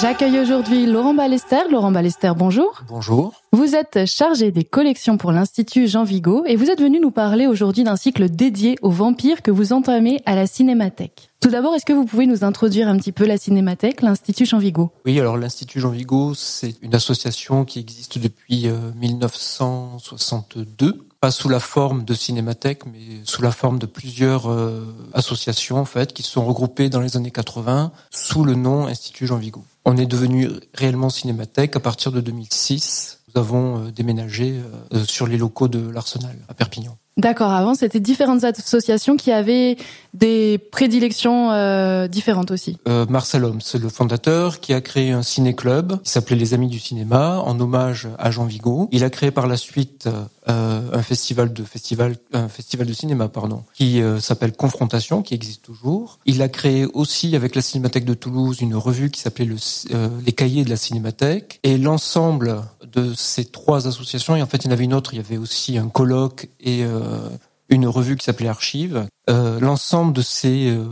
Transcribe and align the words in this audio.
J'accueille 0.00 0.38
aujourd'hui 0.38 0.86
Laurent 0.86 1.12
Balester. 1.12 1.68
Laurent 1.72 1.90
Balester, 1.90 2.30
bonjour. 2.36 2.82
Bonjour. 2.88 3.32
Vous 3.50 3.74
êtes 3.74 4.06
chargé 4.06 4.52
des 4.52 4.62
collections 4.62 5.16
pour 5.16 5.32
l'Institut 5.32 5.88
Jean 5.88 6.04
Vigo 6.04 6.44
et 6.46 6.54
vous 6.54 6.70
êtes 6.70 6.80
venu 6.80 7.00
nous 7.00 7.10
parler 7.10 7.48
aujourd'hui 7.48 7.82
d'un 7.82 7.96
cycle 7.96 8.28
dédié 8.28 8.76
aux 8.80 8.90
vampires 8.90 9.42
que 9.42 9.50
vous 9.50 9.72
entamez 9.72 10.20
à 10.24 10.36
la 10.36 10.46
Cinémathèque. 10.46 11.30
Tout 11.40 11.50
d'abord, 11.50 11.74
est-ce 11.74 11.84
que 11.84 11.92
vous 11.92 12.04
pouvez 12.04 12.26
nous 12.26 12.44
introduire 12.44 12.86
un 12.86 12.96
petit 12.96 13.10
peu 13.10 13.26
la 13.26 13.38
Cinémathèque, 13.38 14.02
l'Institut 14.02 14.46
Jean 14.46 14.58
Vigo? 14.58 14.92
Oui, 15.04 15.18
alors 15.18 15.36
l'Institut 15.36 15.80
Jean 15.80 15.90
Vigo, 15.90 16.32
c'est 16.34 16.76
une 16.82 16.94
association 16.94 17.64
qui 17.64 17.80
existe 17.80 18.18
depuis 18.18 18.68
1962, 19.00 20.86
euh, 20.86 20.92
pas 21.20 21.30
sous 21.30 21.48
la 21.48 21.60
forme 21.60 22.04
de 22.04 22.14
Cinémathèque, 22.14 22.86
mais 22.86 23.00
sous 23.24 23.42
la 23.42 23.50
forme 23.50 23.78
de 23.78 23.86
plusieurs 23.86 24.50
euh, 24.50 24.84
associations 25.14 25.78
en 25.78 25.84
fait 25.84 26.12
qui 26.12 26.22
se 26.22 26.30
sont 26.30 26.44
regroupées 26.44 26.88
dans 26.90 27.00
les 27.00 27.16
années 27.16 27.30
80 27.30 27.92
sous 28.10 28.44
le 28.44 28.54
nom 28.54 28.86
Institut 28.86 29.26
Jean 29.26 29.38
Vigo. 29.38 29.64
On 29.84 29.96
est 29.96 30.06
devenu 30.06 30.48
réellement 30.74 31.10
Cinémathèque 31.10 31.74
à 31.76 31.80
partir 31.80 32.12
de 32.12 32.20
2006 32.20 33.18
nous 33.34 33.40
avons 33.40 33.78
euh, 33.78 33.90
déménagé 33.90 34.60
euh, 34.94 35.04
sur 35.04 35.26
les 35.26 35.36
locaux 35.36 35.68
de 35.68 35.90
l'Arsenal 35.90 36.36
à 36.48 36.54
Perpignan. 36.54 36.96
D'accord. 37.16 37.50
Avant, 37.50 37.74
c'était 37.74 38.00
différentes 38.00 38.44
associations 38.44 39.16
qui 39.16 39.32
avaient 39.32 39.76
des 40.18 40.58
prédilections 40.58 41.52
euh, 41.52 42.08
différentes 42.08 42.50
aussi. 42.50 42.78
Euh, 42.88 43.06
Marcel 43.08 43.44
Homme, 43.44 43.60
c'est 43.60 43.78
le 43.78 43.88
fondateur 43.88 44.60
qui 44.60 44.72
a 44.74 44.80
créé 44.80 45.12
un 45.12 45.22
ciné-club 45.22 46.00
qui 46.02 46.10
s'appelait 46.10 46.36
Les 46.36 46.54
Amis 46.54 46.68
du 46.68 46.78
Cinéma 46.78 47.38
en 47.44 47.58
hommage 47.60 48.08
à 48.18 48.30
Jean 48.30 48.44
Vigo. 48.44 48.88
Il 48.92 49.04
a 49.04 49.10
créé 49.10 49.30
par 49.30 49.46
la 49.46 49.56
suite 49.56 50.08
euh, 50.48 50.80
un 50.92 51.02
festival 51.02 51.52
de 51.52 51.62
festival, 51.62 52.16
un 52.32 52.48
festival 52.48 52.86
de 52.86 52.92
cinéma 52.92 53.28
pardon, 53.28 53.64
qui 53.74 54.00
euh, 54.00 54.18
s'appelle 54.18 54.52
Confrontation, 54.52 55.22
qui 55.22 55.34
existe 55.34 55.62
toujours. 55.62 56.18
Il 56.24 56.40
a 56.40 56.48
créé 56.48 56.86
aussi 56.86 57.36
avec 57.36 57.54
la 57.54 57.60
Cinémathèque 57.62 58.06
de 58.06 58.14
Toulouse 58.14 58.60
une 58.60 58.74
revue 58.74 59.10
qui 59.10 59.20
s'appelait 59.20 59.48
euh, 59.92 60.08
Les 60.24 60.32
Cahiers 60.32 60.64
de 60.64 60.70
la 60.70 60.76
Cinémathèque. 60.76 61.60
Et 61.64 61.76
l'ensemble 61.76 62.62
de 62.92 63.12
ces 63.14 63.44
trois 63.44 63.86
associations, 63.86 64.36
et 64.36 64.42
en 64.42 64.46
fait 64.46 64.58
il 64.58 64.66
y 64.66 64.68
en 64.68 64.72
avait 64.72 64.84
une 64.84 64.94
autre, 64.94 65.12
il 65.12 65.16
y 65.16 65.20
avait 65.20 65.36
aussi 65.36 65.76
un 65.76 65.88
colloque 65.88 66.48
et 66.60 66.84
euh, 66.84 67.28
une 67.68 67.86
revue 67.86 68.16
qui 68.16 68.24
s'appelait 68.24 68.48
Archives. 68.48 69.06
Euh, 69.28 69.60
l'ensemble 69.60 70.12
de 70.12 70.22
ces, 70.22 70.70
euh, 70.70 70.86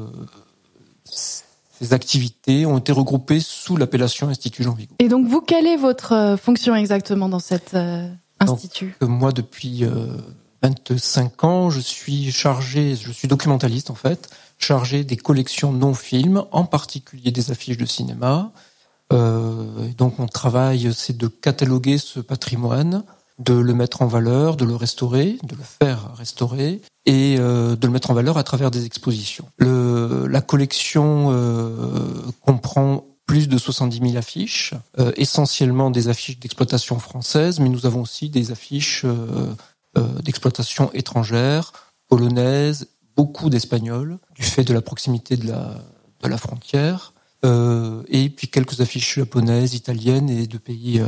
ces 1.04 1.92
activités 1.92 2.66
ont 2.66 2.78
été 2.78 2.92
regroupées 2.92 3.40
sous 3.40 3.76
l'appellation 3.76 4.28
Institut 4.28 4.62
Jean 4.62 4.74
Vigo. 4.74 4.94
Et 4.98 5.08
donc 5.08 5.26
vous, 5.26 5.40
quelle 5.40 5.66
est 5.66 5.76
votre 5.76 6.36
fonction 6.40 6.74
exactement 6.74 7.28
dans 7.28 7.38
cet 7.38 7.76
institut? 8.40 8.94
donc, 9.00 9.10
Moi, 9.10 9.32
depuis 9.32 9.84
25 10.62 11.44
ans, 11.44 11.70
je 11.70 11.80
suis 11.80 12.32
chargé, 12.32 12.96
je 12.96 13.12
suis 13.12 13.28
documentaliste 13.28 13.90
en 13.90 13.94
fait, 13.94 14.30
chargé 14.58 15.04
des 15.04 15.16
collections 15.16 15.72
non-films, 15.72 16.44
en 16.50 16.64
particulier 16.64 17.30
des 17.30 17.50
affiches 17.50 17.76
de 17.76 17.86
cinéma. 17.86 18.52
Euh, 19.12 19.88
donc 19.96 20.18
mon 20.18 20.26
travail, 20.26 20.92
c'est 20.94 21.16
de 21.16 21.28
cataloguer 21.28 21.98
ce 21.98 22.20
patrimoine, 22.20 23.04
de 23.38 23.54
le 23.54 23.74
mettre 23.74 24.02
en 24.02 24.06
valeur, 24.06 24.56
de 24.56 24.64
le 24.64 24.74
restaurer, 24.74 25.38
de 25.42 25.54
le 25.54 25.62
faire 25.62 26.14
restaurer 26.14 26.80
et 27.04 27.36
euh, 27.38 27.76
de 27.76 27.86
le 27.86 27.92
mettre 27.92 28.10
en 28.10 28.14
valeur 28.14 28.38
à 28.38 28.44
travers 28.44 28.70
des 28.70 28.86
expositions. 28.86 29.46
Le, 29.58 30.26
la 30.26 30.40
collection 30.40 31.30
euh, 31.32 32.22
comprend 32.40 33.04
plus 33.26 33.48
de 33.48 33.58
70 33.58 33.98
000 34.10 34.16
affiches, 34.16 34.72
euh, 34.98 35.12
essentiellement 35.16 35.90
des 35.90 36.08
affiches 36.08 36.38
d'exploitation 36.38 36.98
française, 36.98 37.58
mais 37.58 37.68
nous 37.68 37.84
avons 37.84 38.02
aussi 38.02 38.30
des 38.30 38.52
affiches 38.52 39.04
euh, 39.04 39.52
euh, 39.98 40.06
d'exploitation 40.22 40.90
étrangère, 40.94 41.72
polonaise, 42.08 42.88
beaucoup 43.16 43.50
d'espagnols, 43.50 44.18
du 44.34 44.42
fait 44.42 44.62
de 44.62 44.72
la 44.72 44.80
proximité 44.80 45.36
de 45.36 45.48
la, 45.48 45.74
de 46.22 46.28
la 46.28 46.38
frontière, 46.38 47.12
et 48.08 48.28
puis 48.28 48.48
quelques 48.48 48.80
affiches 48.80 49.14
japonaises, 49.14 49.74
italiennes 49.74 50.28
et 50.28 50.48
de 50.48 50.58
pays 50.58 51.00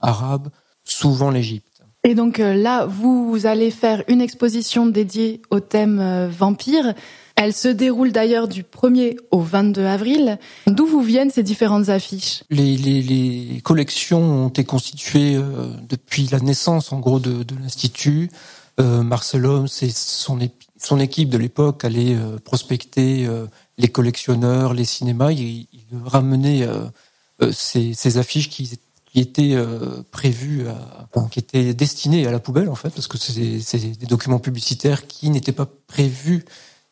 arabes, 0.00 0.48
souvent 0.84 1.28
l'Égypte. 1.28 1.71
Et 2.04 2.14
donc 2.14 2.38
là, 2.38 2.84
vous 2.86 3.42
allez 3.44 3.70
faire 3.70 4.02
une 4.08 4.20
exposition 4.20 4.86
dédiée 4.86 5.40
au 5.50 5.60
thème 5.60 6.28
vampire. 6.28 6.94
Elle 7.36 7.52
se 7.52 7.68
déroule 7.68 8.12
d'ailleurs 8.12 8.48
du 8.48 8.62
1er 8.62 9.16
au 9.30 9.40
22 9.40 9.84
avril. 9.84 10.38
D'où 10.66 10.86
vous 10.86 11.00
viennent 11.00 11.30
ces 11.30 11.42
différentes 11.42 11.88
affiches? 11.88 12.44
Les, 12.50 12.76
les, 12.76 13.02
les, 13.02 13.60
collections 13.62 14.44
ont 14.44 14.48
été 14.48 14.64
constituées 14.64 15.36
euh, 15.36 15.72
depuis 15.88 16.28
la 16.30 16.40
naissance, 16.40 16.92
en 16.92 16.98
gros, 16.98 17.20
de, 17.20 17.42
de 17.42 17.54
l'institut. 17.60 18.30
Euh, 18.80 19.02
Marcel 19.02 19.44
Homme, 19.46 19.68
c'est 19.68 19.90
son, 19.90 20.38
équipe 20.98 21.28
de 21.28 21.38
l'époque 21.38 21.84
allait 21.84 22.14
euh, 22.14 22.38
prospecter 22.38 23.26
euh, 23.26 23.46
les 23.78 23.88
collectionneurs, 23.88 24.72
les 24.74 24.84
cinémas. 24.84 25.32
Il, 25.32 25.68
il 25.72 25.86
ramenait 26.04 26.66
ces, 27.50 27.94
ces, 27.94 28.18
affiches 28.18 28.48
qui, 28.48 28.78
qui 29.12 29.20
étaient 29.20 29.54
prévues, 30.10 30.66
à, 30.68 31.28
qui 31.30 31.38
étaient 31.38 31.74
destinées 31.74 32.26
à 32.26 32.30
la 32.30 32.38
poubelle 32.40 32.70
en 32.70 32.74
fait, 32.74 32.88
parce 32.90 33.08
que 33.08 33.18
c'est 33.18 33.78
des 33.78 34.06
documents 34.06 34.38
publicitaires 34.38 35.06
qui 35.06 35.28
n'étaient 35.28 35.52
pas 35.52 35.68
prévus 35.86 36.46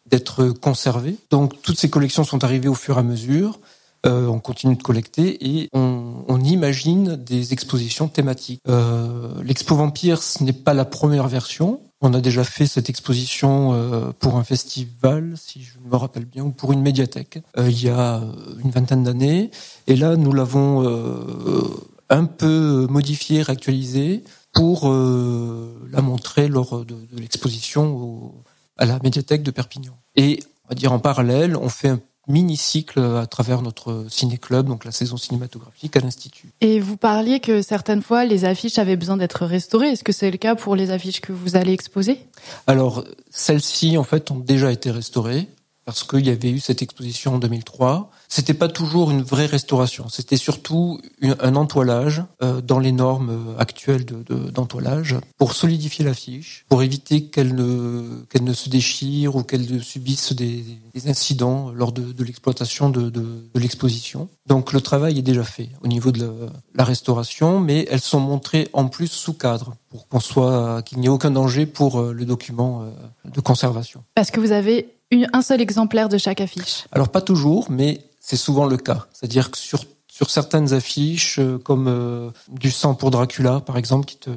d'être 0.05 0.49
conservées. 0.51 1.17
Donc 1.31 1.63
toutes 1.63 1.79
ces 1.79 1.89
collections 1.89 2.25
sont 2.25 2.45
arrivées 2.45 2.69
au 2.69 2.75
fur 2.75 2.97
et 2.97 3.01
à 3.01 3.03
mesure. 3.03 3.59
Euh, 4.07 4.27
on 4.27 4.39
continue 4.39 4.77
de 4.77 4.83
collecter 4.83 5.47
et 5.47 5.69
on, 5.75 6.25
on 6.27 6.41
imagine 6.43 7.17
des 7.17 7.53
expositions 7.53 8.09
thématiques. 8.09 8.61
Euh, 8.67 9.35
L'expo 9.45 9.75
Vampire, 9.77 10.23
ce 10.23 10.43
n'est 10.43 10.55
pas 10.55 10.73
la 10.73 10.87
première 10.87 11.29
version. 11.29 11.81
On 12.01 12.15
a 12.15 12.23
déjà 12.23 12.45
fait 12.45 12.67
cette 12.67 12.89
exposition 12.89 13.75
euh, 13.75 14.13
pour 14.19 14.37
un 14.37 14.45
festival, 14.45 15.35
si 15.37 15.63
je 15.63 15.79
me 15.87 15.97
rappelle 15.97 16.25
bien, 16.25 16.45
ou 16.45 16.51
pour 16.51 16.73
une 16.73 16.81
médiathèque, 16.81 17.41
euh, 17.59 17.69
il 17.69 17.83
y 17.83 17.91
a 17.91 18.23
une 18.65 18.71
vingtaine 18.71 19.05
d'années. 19.05 19.51
Et 19.87 19.97
là, 19.97 20.17
nous 20.17 20.33
l'avons 20.33 20.83
euh, 20.83 21.67
un 22.11 22.27
peu 22.27 22.87
modifié, 22.91 23.43
réactualisé, 23.43 24.23
pour 24.53 24.89
la 24.91 26.03
montrer 26.03 26.49
lors 26.49 26.85
de, 26.85 26.95
de 26.95 27.21
l'exposition 27.21 28.35
à 28.77 28.85
la 28.85 28.99
médiathèque 29.03 29.43
de 29.43 29.51
Perpignan. 29.51 29.97
Et 30.17 30.41
on 30.65 30.71
va 30.71 30.75
dire 30.75 30.93
en 30.93 30.99
parallèle, 30.99 31.57
on 31.57 31.69
fait 31.69 31.89
un 31.89 32.01
mini 32.29 32.57
cycle 32.57 33.01
à 33.01 33.27
travers 33.27 33.63
notre 33.63 34.07
ciné-club, 34.09 34.67
donc 34.67 34.85
la 34.85 34.93
saison 34.93 35.17
cinématographique 35.17 35.97
à 35.97 36.01
l'Institut. 36.01 36.53
Et 36.61 36.81
vous 36.81 36.97
parliez 36.97 37.41
que 37.41 37.63
certaines 37.63 38.03
fois 38.03 38.25
les 38.25 38.45
affiches 38.45 38.79
avaient 38.79 38.97
besoin 38.97 39.17
d'être 39.17 39.47
restaurées. 39.47 39.89
Est-ce 39.91 40.05
que 40.05 40.13
c'est 40.13 40.31
le 40.31 40.37
cas 40.37 40.55
pour 40.55 40.77
les 40.77 40.91
affiches 40.91 41.21
que 41.21 41.33
vous 41.33 41.57
allez 41.57 41.73
exposer? 41.73 42.21
Alors, 42.67 43.05
celles-ci, 43.31 43.99
en 43.99 44.05
fait, 44.05 44.31
ont 44.31 44.39
déjà 44.39 44.71
été 44.71 44.91
restaurées 44.91 45.49
parce 45.91 46.05
qu'il 46.05 46.25
y 46.25 46.31
avait 46.31 46.51
eu 46.51 46.61
cette 46.61 46.83
exposition 46.83 47.35
en 47.35 47.39
2003. 47.41 48.13
C'était 48.29 48.55
pas 48.55 48.69
toujours 48.69 49.11
une 49.11 49.23
vraie 49.23 49.47
restauration, 49.47 50.09
c'était 50.09 50.37
surtout 50.37 51.01
un 51.21 51.57
entoilage 51.57 52.23
euh, 52.45 52.61
dans 52.61 52.79
les 52.79 52.93
normes 52.93 53.31
euh, 53.31 53.59
actuelles 53.59 54.05
d'entoilage 54.05 55.11
de, 55.11 55.17
de, 55.17 55.21
pour 55.37 55.53
solidifier 55.53 56.05
l'affiche, 56.05 56.65
pour 56.69 56.85
éviter 56.85 57.25
qu'elle 57.25 57.57
ne 57.57 58.25
qu'elle 58.31 58.45
ne 58.45 58.53
se 58.53 58.69
déchire 58.69 59.35
ou 59.35 59.43
qu'elle 59.43 59.83
subisse 59.83 60.33
des, 60.33 60.65
incidents 61.07 61.73
lors 61.73 61.91
de, 61.91 62.23
l'exploitation 62.23 62.89
de, 62.89 63.11
de, 63.11 63.51
l'exposition. 63.57 64.29
Donc 64.47 64.73
le 64.73 64.81
travail 64.81 65.19
est 65.19 65.23
déjà 65.23 65.43
fait 65.43 65.71
au 65.83 65.89
niveau 65.89 66.13
de 66.13 66.21
la, 66.21 66.31
la 66.77 66.85
restauration, 66.85 67.59
mais 67.59 67.89
elles 67.91 68.01
sont 68.01 68.21
montrées 68.21 68.69
en 68.75 68.87
plus 68.87 69.09
sous 69.09 69.33
cadre 69.33 69.75
pour 69.89 70.07
qu'on 70.07 70.21
soit 70.21 70.83
qu'il 70.85 71.01
n'y 71.01 71.07
ait 71.07 71.09
aucun 71.09 71.33
danger 71.33 71.67
pour 71.67 71.99
euh, 71.99 72.13
le 72.13 72.25
document 72.25 72.85
de 73.25 73.41
conservation. 73.41 74.05
Parce 74.15 74.31
que 74.31 74.39
vous 74.39 74.53
avez 74.53 75.00
un 75.33 75.43
seul 75.43 75.61
exemplaire 75.61 76.09
de 76.09 76.19
chaque 76.19 76.41
affiche 76.41 76.85
Alors 76.93 77.09
pas 77.09 77.21
toujours, 77.21 77.71
mais 77.71 78.05
c'est 78.21 78.37
souvent 78.37 78.67
le 78.67 78.77
cas. 78.77 79.07
C'est-à-dire 79.13 79.51
que 79.51 79.59
sur 79.59 79.85
sur 80.21 80.29
certaines 80.29 80.75
affiches, 80.75 81.39
euh, 81.39 81.57
comme 81.57 81.87
euh, 81.89 82.31
Du 82.49 82.71
sang 82.71 82.95
pour 82.95 83.11
Dracula, 83.11 83.61
par 83.61 83.79
exemple, 83.79 84.05
qui 84.05 84.19
te, 84.19 84.29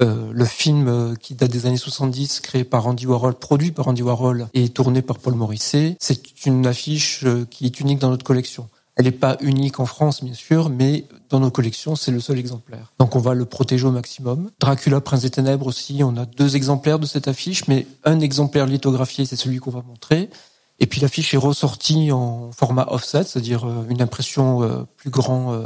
euh, 0.00 0.30
le 0.32 0.44
film 0.44 0.86
euh, 0.86 1.16
qui 1.16 1.34
date 1.34 1.50
des 1.50 1.66
années 1.66 1.76
70, 1.76 2.38
créé 2.38 2.62
par 2.62 2.86
Andy 2.86 3.04
Warhol, 3.04 3.34
produit 3.34 3.72
par 3.72 3.88
Andy 3.88 4.02
Warhol 4.02 4.46
et 4.54 4.68
tourné 4.68 5.02
par 5.02 5.18
Paul 5.18 5.34
Morisset, 5.34 5.96
c'est 5.98 6.46
une 6.46 6.64
affiche 6.68 7.24
qui 7.50 7.66
est 7.66 7.80
unique 7.80 7.98
dans 7.98 8.10
notre 8.10 8.22
collection. 8.22 8.68
Elle 8.96 9.06
n'est 9.06 9.12
pas 9.12 9.36
unique 9.40 9.80
en 9.80 9.86
France, 9.86 10.22
bien 10.22 10.34
sûr, 10.34 10.70
mais 10.70 11.06
dans 11.28 11.40
nos 11.40 11.50
collections, 11.50 11.96
c'est 11.96 12.12
le 12.12 12.20
seul 12.20 12.38
exemplaire. 12.38 12.92
Donc 12.98 13.16
on 13.16 13.18
va 13.18 13.34
le 13.34 13.44
protéger 13.44 13.86
au 13.86 13.90
maximum. 13.90 14.50
Dracula, 14.60 15.00
Prince 15.00 15.22
des 15.22 15.30
Ténèbres 15.30 15.66
aussi, 15.66 16.02
on 16.04 16.16
a 16.16 16.26
deux 16.26 16.54
exemplaires 16.54 17.00
de 17.00 17.06
cette 17.06 17.26
affiche, 17.26 17.66
mais 17.66 17.86
un 18.04 18.20
exemplaire 18.20 18.66
lithographié, 18.66 19.26
c'est 19.26 19.36
celui 19.36 19.58
qu'on 19.58 19.72
va 19.72 19.82
montrer. 19.82 20.30
Et 20.78 20.86
puis 20.86 21.00
l'affiche 21.00 21.34
est 21.34 21.38
ressortie 21.38 22.12
en 22.12 22.52
format 22.52 22.86
offset, 22.90 23.24
c'est-à-dire 23.24 23.64
euh, 23.64 23.84
une 23.88 24.02
impression 24.02 24.62
euh, 24.62 24.84
plus 24.96 25.10
grand 25.10 25.60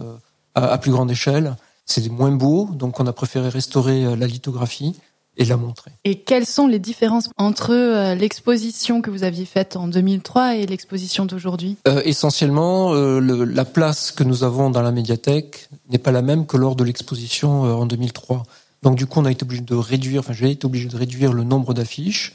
à 0.54 0.78
plus 0.78 0.90
grande 0.90 1.10
échelle. 1.10 1.56
C'est 1.84 2.08
moins 2.10 2.32
beau, 2.32 2.68
donc 2.72 2.98
on 2.98 3.06
a 3.06 3.12
préféré 3.12 3.48
restaurer 3.48 4.16
la 4.16 4.26
lithographie 4.26 4.96
et 5.38 5.44
la 5.44 5.56
montrer. 5.56 5.92
Et 6.04 6.20
quelles 6.20 6.44
sont 6.46 6.66
les 6.66 6.80
différences 6.80 7.30
entre 7.38 7.72
euh, 7.72 8.14
l'exposition 8.14 9.00
que 9.00 9.10
vous 9.10 9.22
aviez 9.22 9.44
faite 9.44 9.76
en 9.76 9.86
2003 9.86 10.56
et 10.56 10.66
l'exposition 10.66 11.24
d'aujourd'hui? 11.24 11.76
Euh, 11.86 12.02
Essentiellement, 12.04 12.92
euh, 12.92 13.20
le, 13.20 13.44
la 13.44 13.64
place 13.64 14.10
que 14.10 14.24
nous 14.24 14.42
avons 14.42 14.68
dans 14.68 14.82
la 14.82 14.90
médiathèque 14.90 15.70
n'est 15.90 15.98
pas 15.98 16.10
la 16.10 16.22
même 16.22 16.44
que 16.44 16.56
lors 16.56 16.74
de 16.74 16.82
l'exposition 16.84 17.64
euh, 17.64 17.72
en 17.72 17.86
2003. 17.86 18.42
Donc 18.82 18.96
du 18.96 19.06
coup, 19.06 19.20
on 19.20 19.24
a 19.24 19.30
été 19.30 19.44
obligé 19.44 19.62
de 19.62 19.74
réduire, 19.74 20.20
enfin 20.20 20.32
j'ai 20.32 20.50
été 20.50 20.66
obligé 20.66 20.88
de 20.88 20.96
réduire 20.96 21.32
le 21.32 21.42
nombre 21.42 21.74
d'affiches 21.74 22.34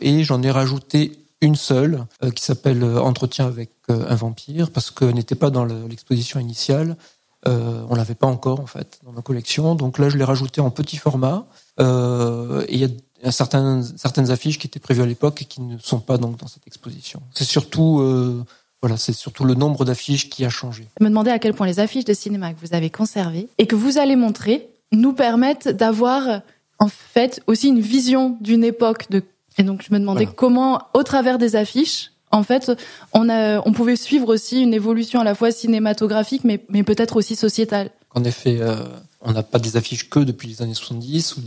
et 0.00 0.24
j'en 0.24 0.42
ai 0.42 0.50
rajouté 0.50 1.18
une 1.42 1.54
seule 1.54 2.06
qui 2.34 2.42
s'appelle 2.42 2.82
Entretien 2.82 3.46
avec 3.46 3.72
un 3.90 4.14
vampire 4.14 4.70
parce 4.70 4.90
qu'elle 4.90 5.12
n'était 5.14 5.34
pas 5.34 5.50
dans 5.50 5.66
l'exposition 5.66 6.40
initiale. 6.40 6.96
on 7.44 7.94
l'avait 7.94 8.14
pas 8.14 8.26
encore 8.26 8.60
en 8.60 8.66
fait 8.66 9.00
dans 9.04 9.12
ma 9.12 9.20
collection. 9.20 9.74
Donc 9.74 9.98
là, 9.98 10.08
je 10.08 10.16
l'ai 10.16 10.24
rajouté 10.24 10.62
en 10.62 10.70
petit 10.70 10.96
format. 10.96 11.46
Et 11.78 12.74
il 12.74 12.80
y 12.80 12.84
a 13.24 13.32
certaines, 13.32 13.82
certaines 13.96 14.30
affiches 14.30 14.58
qui 14.58 14.66
étaient 14.66 14.80
prévues 14.80 15.02
à 15.02 15.06
l'époque 15.06 15.42
et 15.42 15.44
qui 15.44 15.60
ne 15.60 15.78
sont 15.78 16.00
pas 16.00 16.18
donc 16.18 16.38
dans 16.38 16.46
cette 16.46 16.66
exposition. 16.66 17.22
C'est 17.34 17.44
surtout 17.44 18.44
voilà, 18.82 18.96
c'est 18.98 19.12
surtout 19.12 19.44
le 19.44 19.54
nombre 19.54 19.84
d'affiches 19.84 20.28
qui 20.28 20.44
a 20.44 20.50
changé. 20.50 20.86
Je 21.00 21.04
me 21.04 21.08
demandais 21.08 21.30
à 21.30 21.38
quel 21.38 21.54
point 21.54 21.66
les 21.66 21.80
affiches 21.80 22.04
de 22.04 22.12
cinéma 22.12 22.52
que 22.52 22.60
vous 22.60 22.74
avez 22.74 22.90
conservées 22.90 23.48
et 23.58 23.66
que 23.66 23.74
vous 23.74 23.98
allez 23.98 24.16
montrer 24.16 24.68
nous 24.92 25.12
permettent 25.12 25.68
d'avoir 25.68 26.42
en 26.78 26.88
fait 26.88 27.42
aussi 27.46 27.68
une 27.68 27.80
vision 27.80 28.36
d'une 28.40 28.64
époque 28.64 29.10
de 29.10 29.22
et 29.58 29.62
donc 29.62 29.82
je 29.82 29.92
me 29.92 29.98
demandais 29.98 30.26
comment 30.26 30.82
au 30.92 31.02
travers 31.02 31.38
des 31.38 31.56
affiches 31.56 32.12
en 32.30 32.42
fait 32.42 32.70
on 33.14 33.30
a 33.30 33.60
on 33.66 33.72
pouvait 33.72 33.96
suivre 33.96 34.28
aussi 34.28 34.62
une 34.62 34.74
évolution 34.74 35.20
à 35.20 35.24
la 35.24 35.34
fois 35.34 35.50
cinématographique 35.50 36.44
mais 36.44 36.60
mais 36.68 36.82
peut-être 36.82 37.16
aussi 37.16 37.36
sociétale. 37.36 37.90
En 38.16 38.24
effet 38.24 38.62
euh, 38.62 38.82
on 39.20 39.32
n'a 39.32 39.42
pas 39.42 39.58
des 39.58 39.76
affiches 39.76 40.08
que 40.08 40.20
depuis 40.20 40.48
les 40.48 40.62
années 40.62 40.74
70 40.74 41.36
ou 41.36 41.40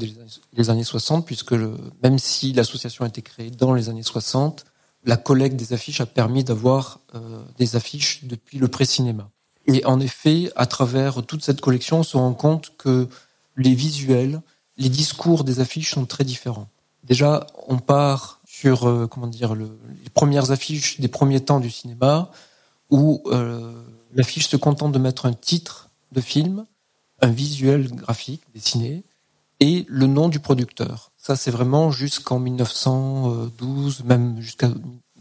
les 0.53 0.69
années 0.69 0.83
60 0.83 1.25
puisque 1.25 1.55
même 2.03 2.19
si 2.19 2.53
l'association 2.53 3.05
a 3.05 3.07
été 3.07 3.23
créée 3.23 3.49
dans 3.49 3.73
les 3.73 3.89
années 3.89 4.03
60 4.03 4.65
la 5.03 5.17
collecte 5.17 5.55
des 5.55 5.73
affiches 5.73 5.99
a 5.99 6.05
permis 6.05 6.43
d'avoir 6.43 6.99
euh, 7.15 7.41
des 7.57 7.75
affiches 7.75 8.25
depuis 8.25 8.59
le 8.59 8.67
pré-cinéma. 8.67 9.29
Et 9.65 9.83
en 9.85 9.99
effet, 10.01 10.51
à 10.57 10.65
travers 10.65 11.25
toute 11.25 11.41
cette 11.43 11.61
collection, 11.61 12.01
on 12.01 12.03
se 12.03 12.17
rend 12.17 12.33
compte 12.33 12.73
que 12.77 13.07
les 13.55 13.73
visuels, 13.73 14.41
les 14.77 14.89
discours 14.89 15.45
des 15.45 15.61
affiches 15.61 15.91
sont 15.91 16.05
très 16.05 16.25
différents. 16.25 16.67
Déjà, 17.05 17.47
on 17.67 17.77
part 17.77 18.41
sur 18.45 18.89
euh, 18.89 19.07
comment 19.07 19.27
dire 19.27 19.55
le, 19.55 19.71
les 20.03 20.09
premières 20.09 20.51
affiches 20.51 20.99
des 20.99 21.07
premiers 21.07 21.39
temps 21.39 21.61
du 21.61 21.69
cinéma, 21.71 22.29
où 22.89 23.23
l'affiche 24.13 24.49
se 24.49 24.57
contente 24.57 24.91
de 24.91 24.99
mettre 24.99 25.27
un 25.27 25.33
titre 25.33 25.88
de 26.11 26.21
film, 26.21 26.65
un 27.21 27.29
visuel 27.29 27.89
graphique 27.93 28.43
dessiné 28.53 29.03
et 29.59 29.85
le 29.89 30.07
nom 30.07 30.29
du 30.29 30.39
producteur. 30.39 31.11
Ça, 31.17 31.35
c'est 31.35 31.51
vraiment 31.51 31.91
jusqu'en 31.91 32.39
1912, 32.39 34.03
même 34.05 34.39
jusqu'à 34.39 34.69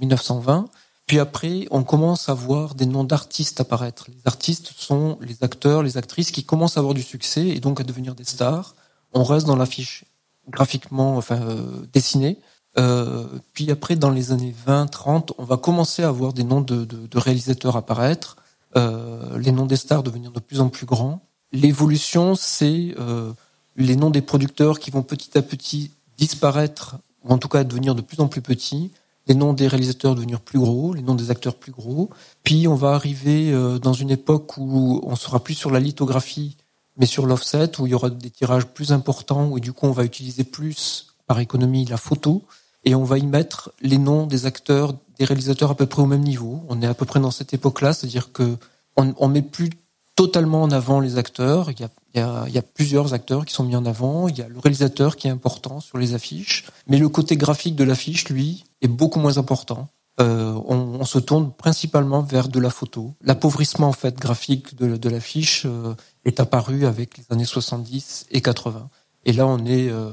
1920. 0.00 0.69
Puis 1.06 1.19
après, 1.19 1.67
on 1.70 1.82
commence 1.82 2.29
à 2.29 2.35
voir 2.35 2.75
des 2.75 2.87
noms 2.87 3.05
d'artistes 3.05 3.61
apparaître. 3.61 4.06
Les 4.08 4.20
artistes 4.26 4.73
sont 4.76 5.19
les 5.20 5.43
acteurs, 5.43 5.82
les 5.82 5.96
actrices 5.96 6.31
qui 6.31 6.44
commencent 6.44 6.76
à 6.76 6.81
avoir 6.81 6.94
du 6.94 7.02
succès 7.02 7.49
et 7.49 7.61
donc 7.61 7.81
à 7.81 7.85
devenir 7.85 8.14
des 8.14 8.25
stars. 8.25 8.75
On 9.12 9.25
reste 9.25 9.46
dans 9.46 9.56
l'affiche 9.56 10.05
graphiquement, 10.49 11.17
enfin 11.17 11.40
euh, 11.40 11.87
dessinée. 11.93 12.38
Euh, 12.79 13.26
puis 13.55 13.70
après, 13.70 13.96
dans 13.96 14.11
les 14.11 14.32
années 14.32 14.55
20, 14.67 14.87
30, 14.87 15.32
on 15.38 15.44
va 15.44 15.56
commencer 15.56 16.02
à 16.02 16.11
voir 16.11 16.32
des 16.32 16.44
noms 16.44 16.61
de 16.61 17.19
réalisateurs 17.19 17.76
apparaître, 17.76 18.37
euh, 18.76 19.38
les 19.38 19.53
noms 19.53 19.67
des 19.67 19.76
stars 19.76 20.03
devenir 20.03 20.31
de 20.31 20.41
plus 20.41 20.61
en 20.61 20.69
plus 20.69 20.87
grands. 20.87 21.20
L'évolution, 21.53 22.35
c'est 22.35 22.94
euh, 22.99 23.32
les 23.76 23.97
noms 23.97 24.11
des 24.11 24.23
producteurs 24.23 24.79
qui 24.79 24.91
vont 24.91 25.03
petit 25.03 25.37
à 25.38 25.43
petit 25.43 25.91
disparaître, 26.17 26.97
ou 27.25 27.32
en 27.32 27.38
tout 27.38 27.49
cas 27.49 27.65
devenir 27.65 27.94
de 27.94 28.03
plus 28.03 28.20
en 28.20 28.29
plus 28.29 28.43
petits 28.43 28.91
les 29.29 29.35
noms 29.35 29.53
des 29.53 29.69
réalisateurs 29.69 30.15
devenir 30.15 30.41
plus 30.41 30.59
gros, 30.59 30.94
les 30.94 31.03
noms 31.03 31.15
des 31.15 31.31
acteurs 31.31 31.55
plus 31.55 31.73
gros. 31.73 32.11
Puis 32.43 32.67
on 32.67 32.75
va 32.75 32.94
arriver 32.94 33.53
euh, 33.53 33.79
dans 33.79 33.93
une 33.93 34.11
époque 34.11 34.56
où 34.56 35.00
on 35.05 35.17
sera 35.17 35.44
plus 35.44 35.55
sur 35.55 35.71
la 35.71 35.81
lithographie, 35.81 36.56
mais 36.97 37.06
sur 37.06 37.26
l'offset, 37.26 37.79
où 37.79 37.87
il 37.87 37.91
y 37.91 37.94
aura 37.94 38.11
des 38.11 38.31
tirages 38.31 38.67
plus 38.67 38.91
importants, 38.91 39.49
où 39.50 39.61
du 39.61 39.73
coup 39.73 39.87
on 39.87 39.93
va 39.93 40.05
utiliser 40.05 40.44
plus 40.44 41.14
par 41.26 41.38
économie 41.41 41.85
la 41.85 41.99
photo, 41.99 42.43
et 42.84 42.94
on 42.94 43.04
va 43.04 43.19
y 43.19 43.26
mettre 43.26 43.72
les 43.80 43.98
noms 43.98 44.26
des 44.26 44.46
acteurs, 44.46 44.94
des 45.19 45.25
réalisateurs 45.25 45.70
à 45.70 45.75
peu 45.75 45.86
près 45.86 46.02
au 46.02 46.06
même 46.06 46.22
niveau. 46.22 46.62
On 46.69 46.80
est 46.80 46.86
à 46.86 46.94
peu 46.94 47.04
près 47.04 47.20
dans 47.20 47.30
cette 47.30 47.52
époque-là, 47.52 47.92
c'est-à-dire 47.92 48.32
que 48.32 48.56
on, 48.96 49.28
met 49.28 49.42
plus 49.42 49.70
totalement 50.16 50.62
en 50.62 50.70
avant 50.72 50.98
les 50.98 51.19
acteurs. 51.19 51.70
Il 51.70 51.88
y, 52.14 52.19
a, 52.19 52.62
plusieurs 52.75 53.14
acteurs 53.14 53.44
qui 53.44 53.54
sont 53.54 53.62
mis 53.62 53.76
en 53.76 53.86
avant. 53.86 54.26
Il 54.26 54.36
y 54.36 54.42
a 54.42 54.48
le 54.48 54.58
réalisateur 54.58 55.14
qui 55.14 55.28
est 55.28 55.30
important 55.30 55.78
sur 55.78 55.98
les 55.98 56.14
affiches. 56.14 56.66
Mais 56.88 56.98
le 56.98 57.08
côté 57.08 57.36
graphique 57.36 57.76
de 57.76 57.84
l'affiche, 57.84 58.28
lui, 58.28 58.64
est 58.82 58.88
beaucoup 58.88 59.20
moins 59.20 59.38
important. 59.38 59.88
Euh, 60.20 60.52
on, 60.66 61.04
se 61.04 61.20
tourne 61.20 61.52
principalement 61.52 62.22
vers 62.22 62.48
de 62.48 62.58
la 62.58 62.70
photo. 62.70 63.14
L'appauvrissement 63.22 63.86
en 63.86 63.92
fait 63.92 64.19
graphique 64.19 64.75
de, 64.75 64.96
de 64.96 65.08
l'affiche 65.08 65.62
euh, 65.64 65.94
est 66.25 66.40
apparu 66.40 66.86
avec 66.86 67.19
les 67.19 67.25
années 67.30 67.44
70 67.44 68.26
et 68.32 68.40
80. 68.40 68.88
Et 69.26 69.32
là, 69.32 69.46
on 69.46 69.64
est 69.64 69.88
euh, 69.90 70.10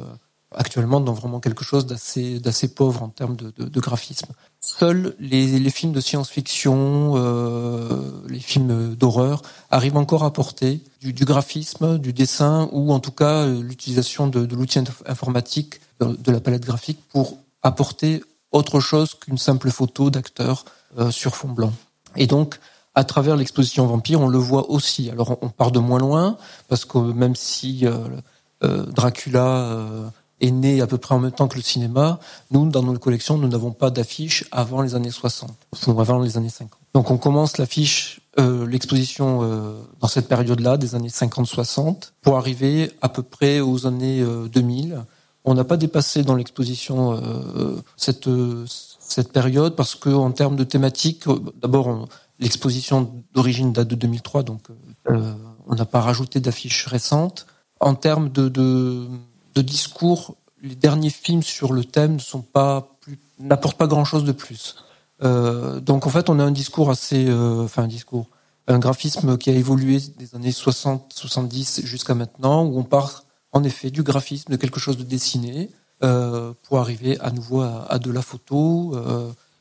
actuellement 0.54 1.00
dans 1.00 1.14
vraiment 1.14 1.40
quelque 1.40 1.64
chose 1.64 1.86
d'assez 1.86 2.68
pauvre 2.76 3.04
en 3.04 3.10
termes 3.10 3.36
de, 3.36 3.52
de, 3.58 3.80
graphisme. 3.80 4.28
Seuls 4.60 5.16
les, 5.20 5.70
films 5.70 5.92
de 5.92 6.00
science-fiction, 6.00 7.14
euh, 7.16 8.12
les 8.28 8.40
films 8.40 8.96
d'horreur 8.96 9.42
arrivent 9.70 9.98
encore 9.98 10.24
à 10.24 10.34
porter 10.34 10.82
du, 11.02 11.26
graphisme, 11.26 11.98
du 11.98 12.14
dessin 12.14 12.70
ou 12.72 12.92
en 12.92 13.00
tout 13.00 13.12
cas 13.12 13.44
euh, 13.44 13.62
l'utilisation 13.62 14.28
de, 14.28 14.56
l'outil 14.56 14.80
informatique 15.06 15.82
de 16.00 16.32
la 16.32 16.40
palette 16.40 16.66
graphique 16.66 17.00
pour 17.10 17.38
apporter 17.62 18.24
autre 18.52 18.80
chose 18.80 19.14
qu'une 19.16 19.38
simple 19.38 19.72
photo 19.72 20.10
d'acteur 20.10 20.66
euh, 20.98 21.12
sur 21.12 21.36
fond 21.36 21.50
blanc. 21.50 21.74
Et 22.16 22.28
donc, 22.28 22.60
à 22.96 23.04
travers 23.04 23.36
l'exposition 23.36 23.86
Vampire, 23.86 24.22
on 24.22 24.28
le 24.28 24.38
voit 24.38 24.70
aussi. 24.70 25.10
Alors, 25.10 25.38
on 25.42 25.50
part 25.50 25.72
de 25.72 25.80
moins 25.80 26.00
loin 26.00 26.38
parce 26.70 26.86
que 26.86 26.98
même 26.98 27.36
si 27.36 27.86
Dracula 28.62 30.12
est 30.42 30.52
né 30.52 30.82
à 30.82 30.88
peu 30.88 30.98
près 30.98 31.16
en 31.16 31.20
même 31.20 31.32
temps 31.32 31.48
que 31.48 31.56
le 31.56 31.64
cinéma, 31.64 32.20
nous, 32.52 32.70
dans 32.70 32.84
nos 32.84 32.98
collections, 32.98 33.38
nous 33.38 33.48
n'avons 33.48 33.72
pas 33.72 33.90
d'affiche 33.90 34.46
avant 34.52 34.82
les 34.82 34.96
années 34.96 35.12
60, 35.12 35.52
ou 35.88 36.02
avant 36.02 36.20
les 36.20 36.38
années 36.38 36.50
50. 36.50 36.72
Donc 36.94 37.12
on 37.12 37.18
commence 37.18 37.58
l'affiche, 37.58 38.22
euh, 38.40 38.68
l'exposition 38.68 39.42
euh, 39.44 39.74
dans 40.02 40.08
cette 40.08 40.28
période-là, 40.28 40.78
des 40.78 40.96
années 40.96 41.10
50-60, 41.10 42.12
pour 42.22 42.38
arriver 42.38 42.92
à 43.02 43.10
peu 43.10 43.24
près 43.24 43.62
aux 43.62 43.88
années 43.88 44.22
euh, 44.22 44.48
2000. 44.48 45.04
On 45.46 45.54
n'a 45.54 45.64
pas 45.64 45.78
dépassé 45.78 46.24
dans 46.24 46.36
l'exposition 46.36 47.14
euh, 47.14 47.76
cette, 47.98 48.28
cette 48.68 49.32
période 49.32 49.76
parce 49.76 49.96
que 49.96 50.10
en 50.10 50.32
termes 50.32 50.56
de 50.56 50.64
thématique, 50.64 51.26
d'abord 51.62 52.08
l'exposition 52.40 53.24
d'origine 53.34 53.72
date 53.72 53.88
de 53.88 53.96
2003, 53.96 54.44
donc 54.44 54.62
on 55.08 55.76
n'a 55.76 55.86
pas 55.86 56.02
rajouté 56.02 56.40
d'affiches 56.40 56.88
récentes. 56.88 57.46
En 57.80 57.94
termes 57.94 58.30
de, 58.30 58.50
de 58.50 59.08
de 59.56 59.62
discours, 59.62 60.36
les 60.62 60.76
derniers 60.76 61.10
films 61.10 61.44
sur 61.44 61.74
le 61.74 61.84
thème 61.84 62.16
ne 62.16 62.20
sont 62.20 62.42
pas 62.42 62.96
n'apportent 63.40 63.78
pas 63.78 63.88
grand 63.88 64.06
chose 64.06 64.24
de 64.24 64.32
plus. 64.32 64.76
Euh, 65.24 65.80
donc 65.80 66.08
en 66.08 66.10
fait, 66.10 66.30
on 66.30 66.40
a 66.40 66.44
un 66.44 66.52
discours 66.52 66.90
assez, 66.90 67.26
euh, 67.28 67.64
enfin 67.64 67.84
un 67.84 67.88
discours, 67.88 68.28
un 68.68 68.80
graphisme 68.80 69.38
qui 69.38 69.50
a 69.50 69.54
évolué 69.54 70.00
des 70.18 70.36
années 70.36 70.52
60, 70.52 71.14
70 71.14 71.82
jusqu'à 71.86 72.16
maintenant, 72.16 72.66
où 72.66 72.78
on 72.78 72.84
part 72.84 73.26
en 73.52 73.64
effet 73.64 73.90
du 73.90 74.04
graphisme, 74.04 74.52
de 74.52 74.58
quelque 74.58 74.80
chose 74.80 74.98
de 74.98 75.04
dessiné, 75.04 75.70
euh, 76.04 76.54
pour 76.64 76.80
arriver 76.80 77.18
à 77.22 77.32
nouveau 77.32 77.62
à, 77.62 78.00
de 78.00 78.12
la 78.12 78.22
photo. 78.22 78.96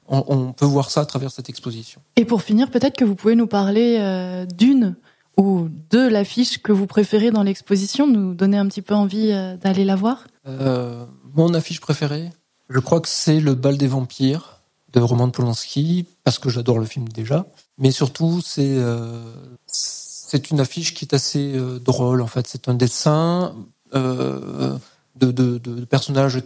On, 0.07 0.53
peut 0.53 0.67
voir 0.67 0.91
ça 0.91 1.01
à 1.01 1.07
travers 1.07 1.31
cette 1.31 1.49
exposition. 1.49 2.03
Et 2.17 2.27
pour 2.27 2.43
finir, 2.43 2.71
peut-être 2.71 2.97
que 2.97 3.05
vous 3.05 3.15
pouvez 3.15 3.37
nous 3.37 3.47
parler 3.47 4.45
d'une 4.55 4.97
ou 5.37 5.69
de 5.91 5.99
l'affiche 5.99 6.63
que 6.63 6.73
vous 6.73 6.87
préférez 6.87 7.31
dans 7.31 7.43
l'exposition, 7.43 8.07
nous 8.07 8.35
donner 8.35 8.57
un 8.57 8.67
petit 8.67 8.83
peu 8.83 8.95
envie 8.95 9.33
euh, 9.33 9.57
d'aller 9.57 9.85
la 9.85 9.97
voir? 9.97 10.25
Euh, 10.47 11.05
Mon 11.35 11.55
affiche 11.55 11.81
préférée, 11.81 12.31
je 12.69 12.79
crois 12.79 13.01
que 13.01 13.09
c'est 13.09 13.41
Le 13.41 13.55
bal 13.55 13.77
des 13.77 13.87
vampires 13.87 14.61
de 14.93 15.01
Roman 15.01 15.29
Polanski, 15.31 16.07
parce 16.23 16.39
que 16.39 16.49
j'adore 16.49 16.79
le 16.79 16.87
film 16.87 17.09
déjà, 17.09 17.47
mais 17.79 17.91
surtout 17.91 18.41
c'est 18.41 18.77
euh, 18.77 19.25
c'est 19.67 20.51
une 20.51 20.61
affiche 20.61 20.95
qui 20.95 21.05
est 21.05 21.15
assez 21.15 21.55
drôle 21.85 22.23
en 22.23 22.27
fait. 22.29 22.47
C'est 22.47 22.69
un 22.69 22.75
dessin 22.75 23.55
de, 23.93 24.79
de, 25.17 25.59
de, 25.59 25.85
personnages 25.85 26.43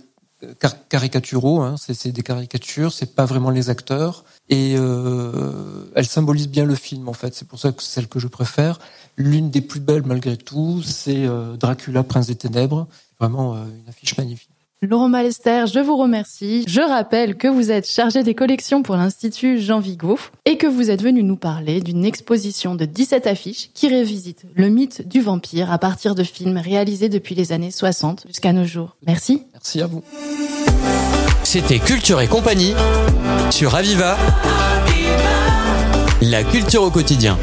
car 0.61 0.89
caricaturaux, 0.89 1.61
hein. 1.63 1.75
c'est 1.79 2.13
des 2.13 2.23
caricatures, 2.23 2.93
c'est 2.93 3.15
pas 3.15 3.25
vraiment 3.25 3.51
les 3.51 3.71
acteurs, 3.71 4.25
et 4.49 4.75
euh, 4.77 5.91
elle 5.95 6.07
symbolise 6.07 6.49
bien 6.49 6.65
le 6.65 6.75
film 6.75 7.09
en 7.09 7.13
fait. 7.13 7.35
C'est 7.35 7.47
pour 7.47 7.59
ça 7.59 7.73
que 7.73 7.83
c'est 7.83 7.93
celle 7.93 8.09
que 8.09 8.19
je 8.19 8.29
préfère. 8.29 8.79
L'une 9.17 9.51
des 9.51 9.61
plus 9.61 9.81
belles 9.81 10.05
malgré 10.05 10.37
tout, 10.37 10.83
c'est 10.83 11.27
euh, 11.27 11.57
Dracula, 11.57 12.03
prince 12.03 12.29
des 12.29 12.37
ténèbres. 12.37 12.87
Vraiment 13.19 13.57
euh, 13.57 13.65
une 13.65 13.89
affiche 13.89 14.17
magnifique. 14.17 14.58
Laurent 14.81 15.09
Balester, 15.09 15.65
je 15.67 15.81
vous 15.81 15.97
remercie. 15.97 16.65
Je 16.69 16.81
rappelle 16.81 17.37
que 17.37 17.49
vous 17.49 17.73
êtes 17.73 17.89
chargé 17.91 18.23
des 18.23 18.37
collections 18.37 18.85
pour 18.85 18.95
l'Institut 18.95 19.59
Jean 19.59 19.81
Vigo 19.81 20.17
et 20.45 20.57
que 20.57 20.69
vous 20.69 20.89
êtes 20.93 21.03
venu 21.03 21.25
nous 21.25 21.37
parler 21.37 21.81
d'une 21.81 22.05
exposition 22.05 22.77
de 22.77 22.85
17 22.85 23.27
affiches 23.27 23.71
qui 23.75 23.89
révisite 23.89 24.45
le 24.55 24.69
mythe 24.69 25.09
du 25.09 25.21
vampire 25.21 25.73
à 25.73 25.79
partir 25.79 26.15
de 26.15 26.23
films 26.23 26.59
réalisés 26.59 27.09
depuis 27.09 27.35
les 27.35 27.51
années 27.51 27.73
60 27.73 28.27
jusqu'à 28.29 28.53
nos 28.53 28.63
jours. 28.63 28.95
Merci. 29.05 29.43
Merci 29.53 29.83
à 29.83 29.89
vous. 29.89 30.05
C'était 31.43 31.81
Culture 31.81 32.21
et 32.21 32.29
compagnie 32.29 32.75
sur 33.51 33.75
Aviva. 33.75 34.17
La 36.23 36.45
culture 36.45 36.85
au 36.85 36.91
quotidien. 36.91 37.37